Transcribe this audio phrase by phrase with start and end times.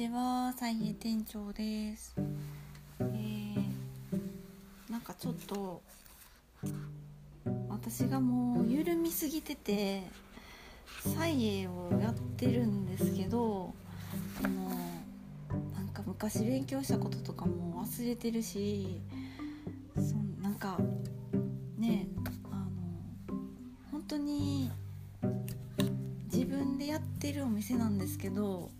[0.00, 2.14] ちは、さいえ店長です。
[3.00, 5.82] えー、なんかちょっと
[7.68, 10.04] 私がもう緩みすぎてて、
[11.14, 13.74] サイエをやってるんですけど、
[14.42, 14.70] あの
[15.76, 19.02] なんか昔勉強したこととかも忘れてるし、
[19.96, 20.78] そなんか
[21.76, 22.06] ね、
[22.50, 23.36] あの
[23.92, 24.70] 本当に
[26.32, 28.70] 自分でやってるお店なんですけど。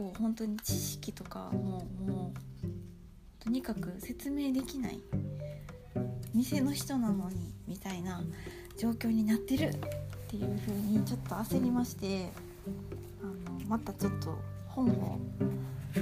[0.00, 2.32] 結構本当に知識とかもも
[2.64, 5.00] うとにかく説明できない。
[6.32, 8.22] 店の人なのにみたいな
[8.78, 9.68] 状況になってる。
[9.68, 9.72] っ
[10.30, 12.30] ていう風にちょっと焦りまして
[13.20, 15.18] あのまたちょっと本を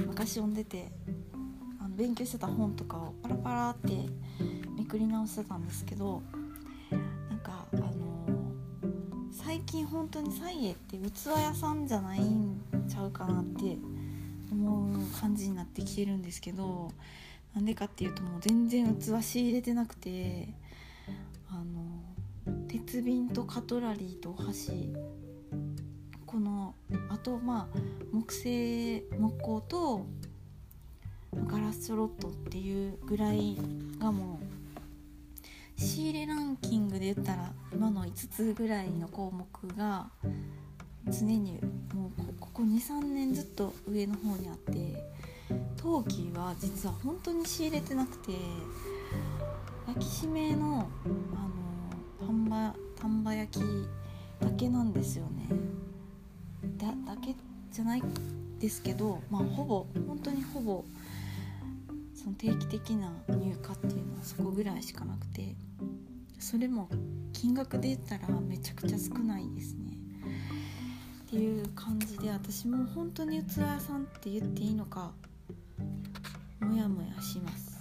[0.05, 0.87] 昔読んでて
[1.79, 4.07] あの勉強してた本とかをパラパラって
[4.77, 6.21] めくり直してたんですけど
[6.91, 7.91] なんかあの
[9.31, 13.77] 最近本当にサイエって器屋さんじゃないんゃうかなって
[14.51, 16.91] 思う感じになってきてるんですけど
[17.55, 20.49] なんでかっていうともう全然器仕入れてなくて
[21.49, 24.93] あの鉄瓶とカトラリーとお箸
[26.25, 26.75] この
[27.09, 27.77] あとまあ
[28.11, 30.05] 木製木工と
[31.47, 33.57] ガラスチョロットっていうぐらい
[33.99, 34.39] がも
[35.77, 40.09] う仕入れランキングで言ったら今の5つぐらいの項目が
[41.05, 41.59] 常に
[41.93, 45.03] もうここ23年ずっと上の方にあって
[45.77, 48.33] 陶器は実は本当に仕入れてなくて
[49.87, 50.87] 焼き締めの
[51.33, 53.63] あの丹波丹波焼き
[54.39, 55.47] だけなんですよね。
[56.77, 57.35] だだけ
[57.71, 58.03] じゃない
[58.59, 60.85] ですけどまあほぼ本当にほぼ
[62.13, 65.55] その定期的な入荷っていうのはそこぐらいしかなくて
[66.39, 66.89] それも
[67.33, 69.88] 金額で言ったらめちゃくちゃ少ないですね。
[71.29, 75.11] っていう感じで私も本当に器屋さんって言っていいのか
[76.59, 77.77] モヤモヤします。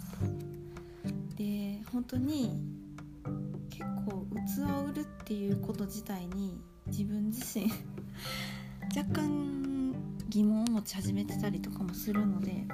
[1.34, 2.60] で本当に
[3.70, 7.72] 結構器を売るっていうこと自体に自分自身
[8.94, 9.94] 若干
[10.28, 12.69] 疑問を持ち始めてたりとかもするので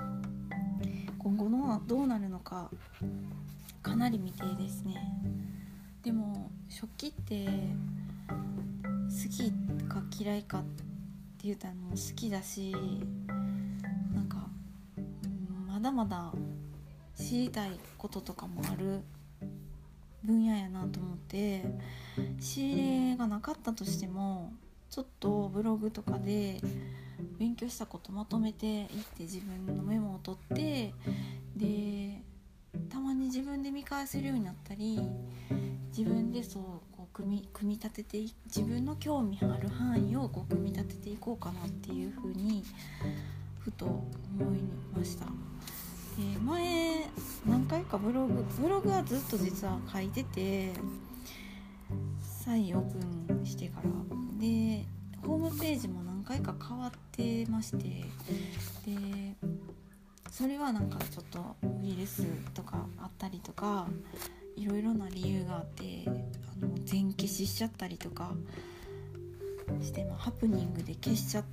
[1.18, 2.68] 今後のどうなるのか
[3.80, 4.96] かなり未定ですね。
[6.02, 7.46] でも食器って
[10.18, 10.68] 嫌いかって
[11.44, 12.74] 言ったらもう好きだし
[14.14, 14.46] なんか、
[15.66, 16.32] まだまだ
[17.16, 19.00] 知りたいこととかもある
[20.24, 21.64] 分野やなと思って
[22.40, 24.52] 仕入れがなかったとしても
[24.90, 26.60] ちょっとブログとかで
[27.38, 30.94] 勉強したことまとめていって自分のメモを取って
[31.56, 32.22] で
[32.88, 35.00] たまに自分で見返せるようになったり
[35.96, 42.64] 自分でそう組み組み立てて自分の興味ある範囲をこう組み立てていこうかなっていうふうに
[43.60, 44.04] ふと思
[44.56, 44.60] い
[44.96, 45.26] ました。
[45.26, 47.06] で前
[47.46, 50.72] 何回かブログブログはずっと実は書いてて
[52.20, 53.90] 再オープンしてから
[54.40, 54.84] で
[55.26, 57.78] ホームページも何回か変わってまして
[58.86, 59.36] で
[60.30, 63.86] それはなんかちょっとウイルスとかあったりとか
[64.56, 66.10] いろいろな理由があってあ
[66.64, 68.32] の全消ししちゃったりとか
[69.80, 71.44] して、まあ、ハプニングで消しちゃ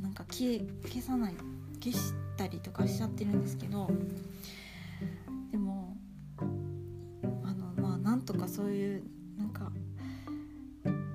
[0.00, 1.34] なんか消え消さない
[1.82, 3.88] 消したりとかしちゃってるんですけど
[5.50, 5.96] でも
[6.38, 6.44] あ
[7.52, 9.02] のまあなんとかそういう
[9.38, 9.70] なんか、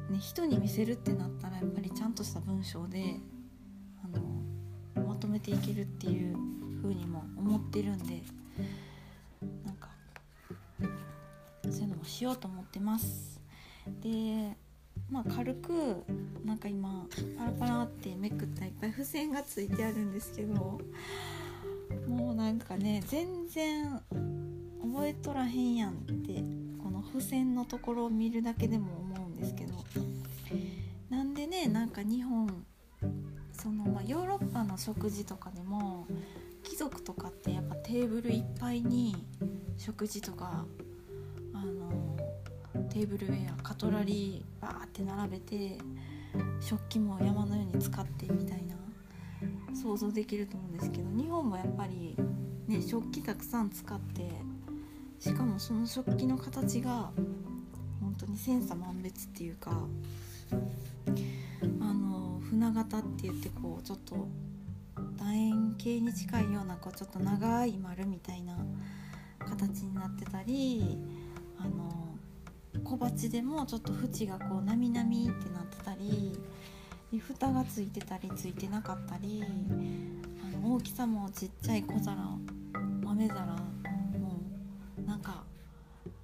[0.09, 3.15] ね、人に見せるってなったらやっぱりちゃんとした文章で
[4.03, 4.07] あ
[4.97, 6.35] のまとめていけるっていう
[6.81, 8.23] 風にも思ってるんで
[12.01, 13.39] もしようと思ってます。
[14.01, 14.57] で
[15.11, 16.03] まあ軽く
[16.43, 17.05] なんか今
[17.37, 20.79] パラパラってめくったいっぱい付箋がついてあるんですけど
[22.07, 24.01] もうなんかね全然
[24.81, 26.43] 覚えとらへんやんって
[26.81, 29.75] この付箋のところを見るだけでも思うんですけど
[31.09, 32.65] なんでねなんか日本
[33.51, 36.07] その、まあ、ヨーロッパの食事とかでも
[36.63, 39.15] 貴族とかってやっぱテーブルいっぱいに
[39.77, 40.65] 食事とか
[42.91, 45.77] テーブルウェアカトラリーバーって並べて
[46.59, 48.75] 食器も山のように使ってみたいな
[49.73, 52.17] 想像できると思うんですけど日本もやっぱり、
[52.67, 54.29] ね、食器たくさん使って
[55.19, 57.11] しかもその食器の形が
[58.01, 59.71] 本当に千差万別っていうか
[61.79, 64.27] あの船型って言ってこうちょっと
[65.17, 68.57] 楕円形に近いようなこうちょっと長い丸みたいな
[69.39, 70.97] 形になってたり
[71.57, 72.00] あの
[72.91, 76.37] 小鉢でもちょっと縁がこうなみなみってなってたり
[77.25, 79.45] 蓋がついてたりついてなかったり
[80.43, 82.17] あの大きさもちっちゃい小皿
[83.01, 84.41] 豆皿も
[84.97, 85.41] うなんか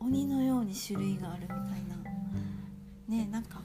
[0.01, 1.95] 鬼のように種類があるみたいな。
[3.07, 3.61] ねなんか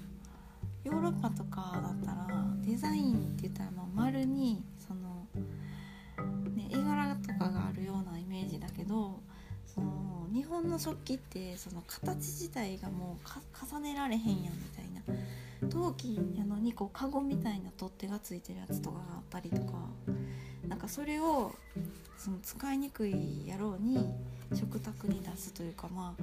[0.85, 2.29] ヨーロッパとかだったら
[2.61, 5.27] デザインって言ったらもう丸にその、
[6.55, 9.19] ね、絵柄とかがあるようなイメージだけど
[10.53, 15.03] 本の食器ってその形自体がもう重ねられへんやんみたいな。
[15.71, 19.73] 陶器やのにこうカゴみたいな取っ手がついてるやつとかがあったりとか。
[20.69, 21.55] なんかそれを
[22.17, 24.15] その使いにくいやろうに
[24.55, 26.23] 食卓に出すというかまあ、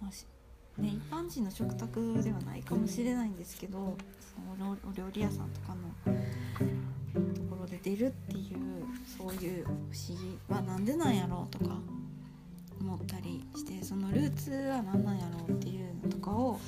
[0.00, 3.96] まあね、一般人の食卓ではないかもしれないんですけど
[4.34, 8.56] そのお料理屋さんとかのところで出るっていう
[9.18, 11.76] そういう不思議は何でなんやろうとか。
[12.82, 16.58] 思ったりしてそのルーツは何なんやろうっていうのとかを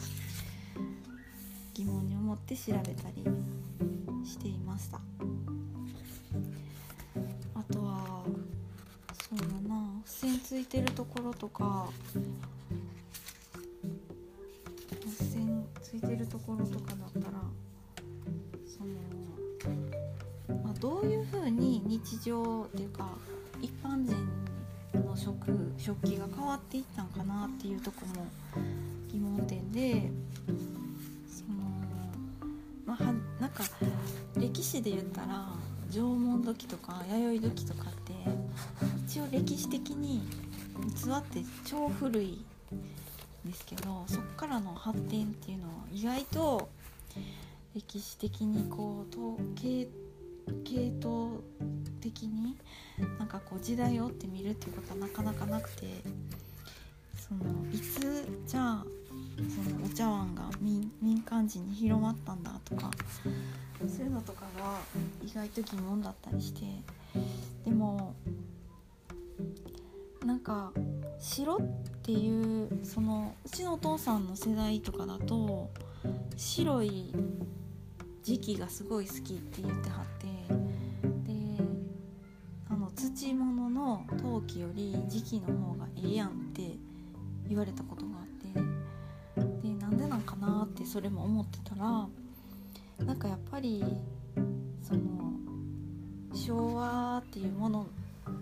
[1.74, 3.24] 疑問に思って調べたり
[4.24, 5.00] していました。
[7.54, 8.24] あとは
[9.28, 11.88] そうだな付箋ついてるところとか
[14.88, 17.40] 付箋ついてるところとかだったら
[18.66, 23.08] その、まあ、どういうふうに日常っていうか
[25.24, 28.26] 食食器が変わっていったんかなっていうとこも
[29.10, 30.10] 疑問点で
[31.26, 31.58] その
[32.84, 33.64] まあなんか
[34.36, 35.48] 歴史で言ったら
[35.90, 38.12] 縄文土器とか弥生土器とかって
[39.06, 40.20] 一応歴史的に
[40.94, 42.44] 器って超古い
[43.46, 46.68] んですけどそっからの発展っていうのは意外と
[47.74, 49.14] 歴史的にこう
[49.58, 49.88] 系
[50.64, 51.40] 系統
[52.00, 52.56] 的に
[53.18, 55.86] なんかこう時代を追って見るっていうことはなかなかなくて
[57.16, 58.84] そのいつじゃあ
[59.36, 62.90] そのお茶碗が民民間人に広まったんだとか
[63.88, 64.78] そういうのとかが
[65.24, 66.60] 意外と疑問だったりして
[67.64, 68.14] でも
[70.24, 70.72] なんか
[71.18, 71.60] 白っ
[72.02, 75.70] ていうそのうちのお父さんの世代とかだと
[76.36, 77.12] 白い
[78.22, 80.26] 時期がすごい好きって言ってはって
[83.14, 86.62] 土物の陶器より時期の方がええやんって
[87.48, 92.08] 言われたことがあってでなんでなんかなってそれも思ってたら
[93.06, 93.84] なんかやっぱり
[94.82, 95.00] その
[96.34, 97.86] 昭和っていうもの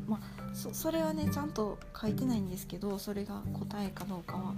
[0.09, 4.55] まあそそれはねちゃんと書いてないんですけどそれが答えかどうかは。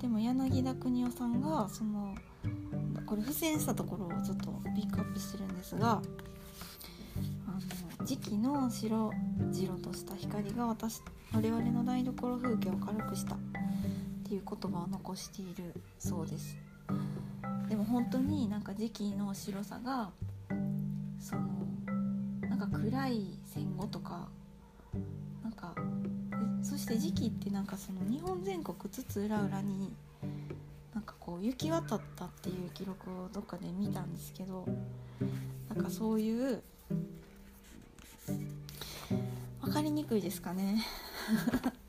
[0.00, 2.14] でも柳田邦夫さんがその
[3.06, 6.02] これ付箋したところをちょっとピックアップしてるんですが
[8.04, 9.12] 時期の白
[9.50, 11.00] 白とした光が私
[11.32, 13.38] 我々の台所風景を軽くしたっ
[14.28, 16.58] ていう言葉を残しているそうです
[17.70, 20.10] でも本当になんか時期の白さが
[21.18, 21.48] その
[22.46, 24.28] なんか暗い戦後とか
[25.42, 25.74] なんか
[26.62, 29.94] そして時期ってなんかその日本全国津々浦々に
[30.94, 34.66] なんかこう行き渡ったっていう記録をどっかで見たんですけど
[35.74, 36.62] なんかそういう
[39.94, 40.84] にくいですかね。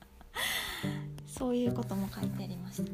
[1.26, 2.82] そういうことも書いてありました。
[2.84, 2.86] っ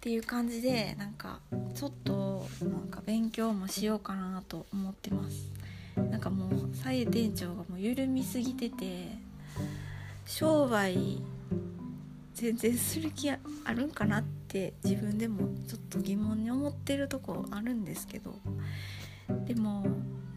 [0.00, 1.40] ていう感じでなんか
[1.74, 5.50] ちょっとなんか勉強もしようかなと思ってます。
[5.96, 9.16] なんかもう左右店長がもう緩みすぎてて
[10.26, 11.22] 商売
[12.34, 13.38] 全然する気あ
[13.74, 18.34] るんかなって自分でもちょっと疑問に思ってるとこあるんですけど。
[19.46, 19.84] でも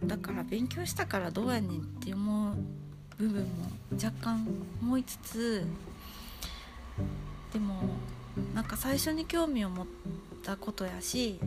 [0.04, 2.56] だから勉強したからどうやねんって思う
[3.20, 3.48] 部分も
[3.94, 4.48] 若干
[4.82, 5.66] 思いつつ
[7.52, 7.82] でも
[8.56, 9.88] なんか最初に興味を持っ
[10.42, 11.38] たことやし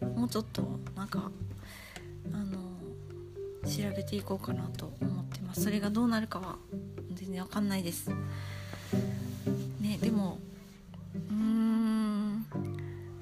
[0.00, 1.30] もうちょっとなんか
[2.32, 2.58] あの
[3.64, 5.64] 調べていこうかなと思ってます。
[5.64, 6.56] それがどうなるかは
[7.12, 8.08] 全然わかんないです。
[9.80, 10.38] ねでも
[11.30, 12.46] うーん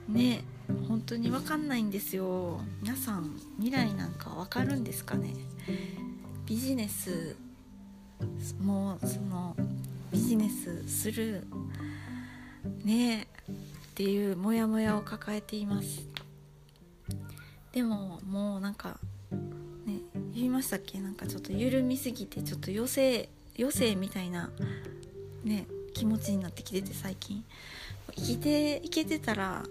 [0.09, 0.45] ね
[0.89, 2.61] 本当にわかんないんですよ。
[2.83, 5.35] 皆さん未来なんかわかるんですかね？
[6.47, 7.37] ビジネス
[8.61, 9.57] もうその
[10.13, 11.47] ビジネスする
[12.85, 13.55] ねえっ
[13.95, 16.07] ていうモヤモヤを抱えています。
[17.73, 18.99] でももうなんか
[19.87, 20.01] ね
[20.33, 21.01] 言いましたっけ？
[21.01, 23.29] なんかちょっと緩みすぎてちょっと余生
[23.59, 24.51] 余生みたいな
[25.45, 27.45] ね気持ちになってきてて最近。
[28.17, 29.65] 生きていけてたら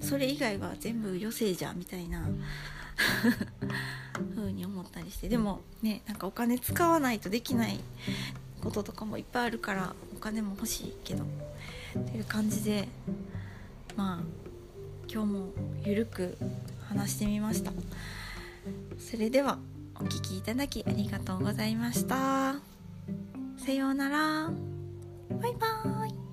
[0.00, 2.28] それ以外は全部余生じゃみたいな。
[5.04, 7.78] りしてでもねなんかお金使わないとできない
[8.62, 11.24] こととかもいっぱいあるからお金も欲しいけど
[11.98, 12.88] っていう感じで
[13.96, 14.24] まあ
[15.08, 15.48] 今日も
[15.84, 16.36] ゆるく
[16.88, 17.72] 話してみました。
[18.98, 19.58] それでは
[20.00, 22.56] お聴きいただきありがとうございました。
[23.58, 24.50] さようなら。
[25.40, 26.23] バイバーイ。